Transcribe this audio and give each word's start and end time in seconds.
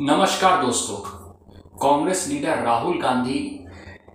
नमस्कार 0.00 0.62
दोस्तों। 0.62 0.96
कांग्रेस 1.78 2.26
लीडर 2.28 2.58
राहुल 2.58 3.00
गांधी 3.00 3.66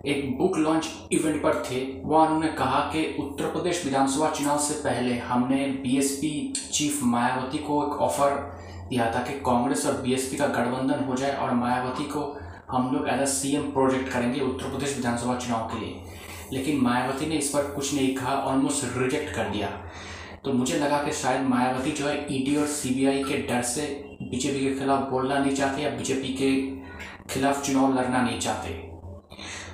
एक 0.06 0.36
बुक 0.38 0.56
लॉन्च 0.58 0.88
इवेंट 1.12 1.42
पर 1.42 1.62
थे। 1.64 1.80
वह 2.00 2.22
उन्होंने 2.22 2.48
कहा 2.48 2.80
कि 2.92 3.16
उत्तर 3.20 3.44
प्रदेश 3.46 3.84
विधानसभा 3.84 4.30
चुनाव 4.30 4.58
से 4.58 4.74
पहले 4.74 5.18
हमने 5.18 5.66
बीएसपी 5.82 6.30
चीफ 6.72 7.02
मायावती 7.02 7.58
को 7.58 7.82
एक 7.86 7.92
ऑफ़र 7.92 8.30
दिया 8.90 9.14
था 9.14 9.22
कि 9.22 9.38
कांग्रेस 9.40 9.86
और 9.86 10.00
बीएसपी 10.02 10.36
का 10.36 10.46
गठबंधन 10.46 11.04
हो 11.04 11.14
जाए 11.14 11.36
और 11.36 11.54
मायावती 11.54 12.04
को 12.04 12.38
हम 12.70 12.90
लोग 12.94 13.08
एज 13.08 13.20
अ 13.20 13.24
सीएम 13.24 13.62
प्रोजेक्ट 13.62 14.12
करेंगे 14.12 14.40
उत्तर 14.40 14.70
प्रदेश 14.70 14.96
विधानसभा 14.96 15.36
चुनाव 15.36 15.66
के 15.66 15.80
लिए। 15.80 16.02
लेकिन 16.52 16.80
मायावती 16.80 17.26
ने 17.26 17.34
इस 17.34 17.48
पर 17.48 17.62
कुछ 17.62 17.94
नहीं 17.94 18.14
कहा 18.14 18.34
ऑलमोस्ट 18.34 18.96
रिजेक्ट 18.96 19.34
कर 19.36 19.50
दिया। 19.50 19.68
तो 20.44 20.52
मुझे 20.52 20.78
लगा 20.78 21.02
कि 21.02 21.12
शायद 21.12 21.48
मायावती 21.48 21.90
जो 21.90 22.08
है 22.08 22.26
ईडी 22.34 22.56
और 22.56 22.66
सीबीआई 22.66 23.24
के 23.24 23.38
डर 23.46 23.62
से 23.62 24.07
बीजेपी 24.30 24.60
के 24.60 24.74
खिलाफ 24.74 25.10
बोलना 25.10 25.38
नहीं 25.38 25.54
चाहते 25.54 25.82
या 25.82 25.90
बीजेपी 25.90 26.28
के 26.28 26.50
खिलाफ 27.34 27.66
चुनाव 27.66 27.98
लड़ना 27.98 28.22
नहीं 28.22 28.40
चाहते। 28.40 28.88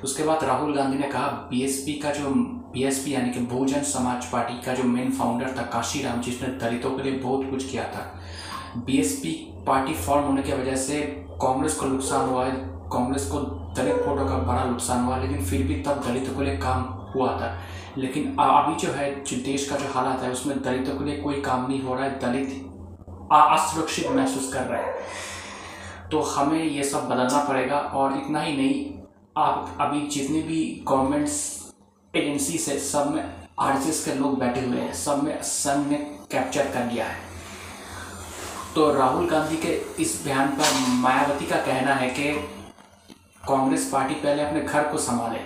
उसके 0.05 0.23
बाद 0.23 0.45
राहुल 0.45 0.77
गांधी 0.77 0.99
ने 0.99 1.07
कहा, 1.07 1.27
बीएसपी 1.27 1.93
का 1.93 2.11
जो, 2.11 2.31
बीएसपी 2.75 3.15
यानी 3.15 3.31
कि 3.31 3.41
बहुजन 3.41 3.83
समाज 3.83 4.27
पार्टी 4.27 4.67
का 4.67 4.75
जो 4.75 4.85
मेन 4.85 5.11
फाउंडर 5.11 5.55
था 5.59 5.63
काशीराम 5.63 6.21
जिसने 6.21 6.49
दलितों 6.49 6.91
के 6.91 7.03
लिए 7.03 7.13
बहुत 7.13 7.51
कुछ 7.51 7.71
किया 7.71 7.85
था। 7.85 8.21
बीएसपी 8.77 9.31
पार्टी 9.67 9.95
फॉर्म 9.95 10.25
होने 10.25 10.43
की 10.43 10.53
वजह 10.53 10.77
से 10.77 11.01
कांग्रेस 11.43 11.75
को 11.75 11.87
नुकसान 11.87 12.29
हुआ 12.29 12.45
है, 12.45 12.53
कांग्रेस 12.93 13.27
को 13.27 13.41
दलित 13.77 13.95
वोटों 13.95 14.27
का 14.29 14.39
बड़ा 14.39 14.65
नुकसान 14.65 15.05
हुआ 15.05 15.17
लेकिन 15.19 15.45
फिर 15.45 15.63
भी 15.63 15.75
तब 15.75 16.05
दलितों 16.09 16.39
के 16.39 16.45
लिए 16.45 16.57
काम 16.57 16.83
हुआ 17.15 17.29
था। 17.29 17.59
लेकिन 17.99 18.37
अभी 18.41 18.87
जो 18.87 18.93
है, 18.93 19.25
जो 19.25 19.37
देश 19.37 19.71
का 19.71 19.77
जो 19.77 19.93
हालात 19.95 20.23
है, 20.23 20.31
उसमें 20.33 20.63
दलितों 20.63 20.99
के 20.99 21.05
लिए 21.05 21.17
कोई 21.17 21.41
काम 21.41 21.69
नहीं 21.69 21.83
हो 21.83 21.95
रहा 21.95 22.05
है, 22.05 22.19
दलित 22.21 22.71
असुरक्षित 23.33 24.11
महसूस 24.11 24.53
कर 24.53 24.63
रहे 24.63 24.83
हैं। 24.83 26.09
तो 26.11 26.21
हमें 26.23 26.63
ये 26.63 26.85
सब 26.85 27.09
बदलना 27.09 27.45
पड़ेगा 27.45 27.79
और 27.79 28.17
इतना 28.17 28.41
ही 28.41 28.57
नहीं, 28.57 28.85
आप 29.37 29.77
अभी 29.81 30.07
जितने 30.07 30.43
भी 30.43 30.85
गवर्नमेंट्स 30.89 31.73
एजेंसी 32.15 32.59
से 32.59 32.79
सब 32.81 33.11
में 33.15 33.23
आर 33.61 33.77
के 33.77 34.15
लोग 34.15 34.39
बैठे 34.39 34.61
हुए 34.61 34.81
हैं, 34.81 34.93
सब 34.95 35.23
में 35.23 35.43
संघ 35.43 35.87
ने 35.87 35.97
कैप्चर 36.31 36.71
कर 36.71 36.93
लिया 36.93 37.05
है। 37.05 37.23
तो 38.75 38.93
राहुल 38.95 39.29
गांधी 39.31 39.57
के 39.57 39.73
इस 40.03 40.21
बयान 40.25 40.49
पर 40.49 40.73
मायावती 40.91 41.47
का 41.47 41.57
कहना 41.57 41.95
है 41.95 42.09
कि 42.11 42.33
कांग्रेस 43.49 43.89
पार्टी 43.93 44.15
पहले 44.15 44.43
अपने 44.43 44.61
घर 44.61 44.89
को 44.93 44.99
संभाले, 44.99 45.41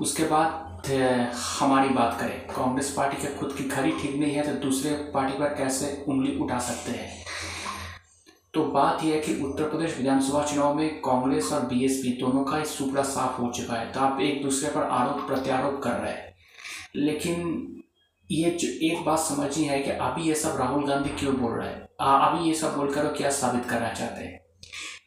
उसके 0.00 0.24
बाद 0.24 0.67
हमारी 0.80 1.88
बात 1.88 2.20
करें, 2.20 2.40
कांग्रेस 2.46 2.90
पार्टी 2.96 3.22
के 3.22 3.34
खुद 3.34 3.54
की 3.58 3.62
ही 3.62 3.90
ठीक 3.92 4.16
नहीं 4.16 4.32
है 4.32 4.42
तो 4.42 4.52
दूसरे 4.62 4.90
पार्टी 5.14 5.38
पर 5.38 5.54
कैसे 5.54 6.04
उंगली 6.08 6.36
उठा 6.38 6.58
सकते 6.58 6.90
हैं? 6.90 7.24
तो 8.54 8.64
बात 8.64 9.04
यह 9.04 9.14
है 9.14 9.20
कि 9.20 9.34
उत्तर 9.42 9.64
प्रदेश 9.64 9.96
विधानसभा 9.96 10.44
चुनाव 10.44 10.74
में 10.74 11.00
कांग्रेस 11.00 11.52
और 11.52 11.60
बीएसपी 11.60 12.08
दोनों 12.08 12.44
का 12.44 12.64
सुपड़ा 12.64 13.02
साफ़ 13.02 13.40
हो 13.40 13.52
चुका 13.52 13.74
है 13.74 13.92
तो 13.92 14.00
आप 14.00 14.20
एक 14.20 14.42
दूसरे 14.42 14.70
पर 14.70 14.82
आरोप 14.82 15.26
प्रत्यारोप 15.26 15.80
कर 15.84 15.90
रहे 15.90 16.12
हैं। 16.12 16.34
लेकिन 16.96 17.36
ये 18.30 18.50
जो 18.50 18.68
एक 18.68 19.04
बात 19.04 19.18
समझनी 19.18 19.64
है 19.64 19.82
कि 19.82 19.90
अभी 19.90 20.22
ये 20.22 20.34
सब 20.34 20.56
राहुल 20.56 20.86
गांधी 20.86 21.10
क्यों 21.10 21.34
बोल 21.34 21.52
रहा 21.52 21.68
है? 21.68 21.88
अभी 22.00 22.48
ये 22.48 22.54
सब 22.54 22.76
बोलकर 22.76 23.06
वो 23.06 23.14
क्या 23.14 23.30
साबित 23.30 23.64
करना 23.64 23.92
चाहते 23.92 24.24
हैं? 24.24 24.40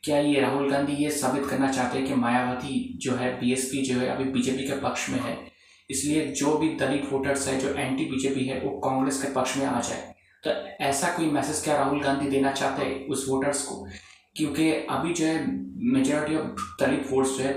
क्या 0.03 0.19
ये 0.19 0.42
राहुल 0.42 0.72
गांधी 0.72 0.94
ये 0.94 1.11
साबित 1.11 1.45
करना 1.49 1.72
चाहते 1.72 1.97
हैं 1.99 2.08
कि 2.08 2.16
मायावती 2.16 2.97
जो 2.97 3.16
है, 3.16 3.39
बीएसपी 3.39 3.81
जो 3.81 3.99
है, 3.99 4.08
अभी 4.08 4.23
बीजेपी 4.23 4.64
के 4.64 4.80
पक्ष 4.80 5.09
में 5.09 5.19
है? 5.19 5.52
इसलिए 5.92 6.25
जो 6.34 6.58
भी 6.58 6.70
दलित 6.78 7.08
वोटर्स 7.11 7.47
है, 7.47 7.59
जो 7.59 7.73
एंटी 7.73 8.06
बीजेपी 8.06 8.45
है, 8.45 8.59
वो 8.59 8.80
कांग्रेस 8.80 9.22
के 9.22 9.34
पक्ष 9.34 9.58
में 9.58 9.66
आ 9.66 9.80
जाए 9.80 10.09
तो 10.44 10.52
ऐसा 10.83 11.11
कोई 11.16 11.25
मैसेज 11.31 11.64
क्या 11.64 11.75
राहुल 11.78 12.02
गांधी 12.03 12.30
देना 12.30 12.52
चाहते 12.52 12.86
हैं 12.86 13.08
उस 13.08 13.25
वोटर्स 13.30 13.64
को? 13.64 13.75
क्योंकि 14.36 14.72
अभी 14.72 15.14
जो 15.14 15.25
है 15.25 15.45
मेजोरिटी 15.94 16.36
ऑफ़ 16.36 16.61
दलित 16.81 17.08
वोट्स 17.11 17.38
जो 17.38 17.44
है 17.44 17.53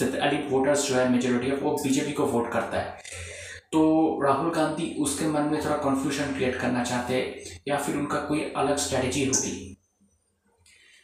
दलित 0.00 0.46
वोटर्स 0.50 0.88
जो 0.88 0.94
है 0.94 1.08
मेजोरिटी 1.08 1.50
ऑफ़ 1.52 1.60
वो 1.60 1.72
बीजेपी 1.82 2.12
को 2.12 2.26
वोट 2.26 2.52
करता 2.52 2.80
है। 2.80 3.00
तो 3.72 3.82
राहुल 4.22 4.50
गांधी 4.50 4.94
उसके 4.98 5.26
मन 5.26 5.42
में 5.42 5.64
थोड़ा 5.64 5.76
कन्फ्यूज़न 5.78 6.34
क्रिएट 6.34 6.56
करना 6.56 6.84
चाहते 6.84 7.14
हैं, 7.14 7.60
या 7.68 7.76
फिर 7.76 7.96
उनका 7.96 8.18
कोई 8.20 8.40
अलग 8.56 8.76
स्ट्रैटेजी 8.76 9.24
होगी? 9.24 9.76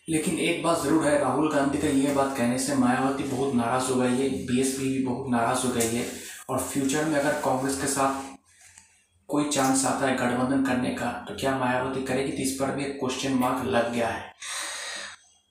लेकिन 0.08 0.38
एक 0.38 0.62
बात 0.62 0.82
ज़रूर 0.82 1.04
है, 1.06 1.18
राहुल 1.18 1.52
गांधी 1.52 1.78
का 1.78 1.88
ये 1.88 2.12
बात 2.14 2.36
कहने 2.36 2.58
से 2.58 2.74
मायावती 2.74 3.24
बहुत 3.24 3.54
नाराज़ 3.54 3.90
हो 3.90 3.94
गई 3.94 4.16
है 4.16 4.28
बीएसपी 4.46 4.88
भी 4.88 5.04
बहुत 5.04 5.30
नाराज़ 5.30 5.66
हो 5.66 5.72
गई 5.72 5.88
है 5.88 6.06
और 6.50 6.58
फ्यूचर 6.60 7.04
में 7.04 7.18
अगर 7.20 7.32
कांग्रेस 7.44 7.80
के 7.80 7.86
साथ 7.86 8.36
कोई 9.28 9.48
चांस 9.48 9.84
आता 9.86 10.06
है 10.06 10.16
गठबंधन 10.16 10.64
करने 10.64 10.90
का 10.90 11.10
तो 11.28 11.34
क्या 11.34 11.56
मायावती 11.58 12.02
करेगी? 12.02 12.32
तो 12.32 12.42
इस 12.42 12.56
पर 12.60 12.70
भी 12.76 12.84
एक 12.84 12.98
क्वेश्चन 13.00 13.34
मार्क 13.34 13.64
लग 13.66 13.92
गया 13.94 14.08
है। 14.08 14.32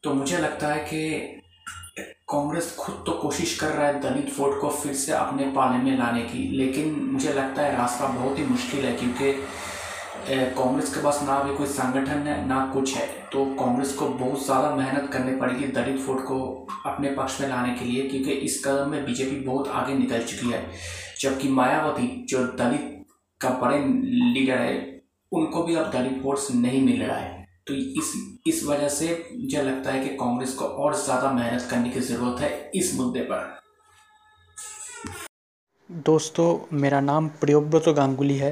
तो 0.03 0.13
मुझे 0.13 0.37
लगता 0.37 0.67
है 0.67 0.83
कि 0.85 1.43
कांग्रेस 2.29 2.75
खुद 2.79 3.03
तो 3.05 3.11
कोशिश 3.21 3.57
कर 3.59 3.67
रहा 3.67 3.87
है 3.87 3.99
दलित 4.01 4.33
वोट 4.37 4.59
को 4.61 4.69
फिर 4.71 4.93
से 4.95 5.11
अपने 5.13 5.43
पाले 5.51 5.83
में 5.83 5.97
लाने 5.99 6.21
की, 6.23 6.47
लेकिन 6.57 6.99
मुझे 7.11 7.33
लगता 7.33 7.61
है 7.61 7.77
रास्ता 7.77 8.07
बहुत 8.09 8.39
ही 8.39 8.45
मुश्किल 8.45 8.85
है, 8.85 8.93
क्योंकि 8.93 9.31
कांग्रेस 10.55 10.93
के 10.93 11.01
पास 11.03 11.19
ना 11.23 11.39
भी 11.43 11.55
कोई 11.57 11.67
संगठन 11.67 12.27
है, 12.27 12.45
ना 12.47 12.59
कुछ 12.73 12.95
है 12.95 13.05
तो 13.33 13.45
कांग्रेस 13.55 13.93
को 13.93 14.07
बहुत 14.09 14.45
ज़्यादा 14.45 14.69
मेहनत 14.75 15.09
करनी 15.13 15.35
पड़ेगी 15.39 15.67
दलित 15.73 16.05
वोट 16.07 16.23
को 16.25 16.39
अपने 16.85 17.11
पक्ष 17.11 17.39
में 17.41 17.47
लाने 17.49 17.73
के 17.73 17.85
लिए, 17.85 18.07
क्योंकि 18.09 18.31
इस 18.31 18.61
कदम 18.65 18.89
में 18.91 19.05
बीजेपी 19.05 19.39
बहुत 19.41 19.67
आगे 19.69 19.93
निकल 19.95 20.23
चुकी 20.23 20.51
है। 20.51 20.61
जबकि 21.21 21.49
मायावती, 21.49 22.07
जो 22.29 22.43
दलित 22.53 23.05
का 23.41 23.49
बड़े 23.61 23.79
लीडर 24.33 24.57
है, 24.57 25.01
उनको 25.31 25.63
भी 25.63 25.75
अब 25.75 25.91
दलित 25.91 26.21
वोट्स 26.23 26.51
नहीं 26.53 26.81
मिल 26.81 27.01
रहा 27.03 27.17
है। 27.17 27.45
तो 27.67 27.73
इस 27.73 28.13
इस 28.47 28.63
वजह 28.65 28.89
से 28.89 29.07
मुझे 29.33 29.61
लगता 29.63 29.91
है 29.91 30.03
कि 30.03 30.15
कांग्रेस 30.17 30.53
को 30.53 30.65
और 30.65 30.95
ज़्यादा 30.95 31.31
मेहनत 31.31 31.67
करने 31.71 31.89
की 31.89 31.99
ज़रूरत 32.01 32.41
है 32.41 32.71
इस 32.75 32.93
मुद्दे 32.95 33.19
पर। 33.21 33.55
दोस्तों, 35.89 36.57
मेरा 36.73 36.99
नाम 37.01 37.27
प्रियोव्रत 37.41 37.89
गांगुली 37.95 38.37
है। 38.37 38.51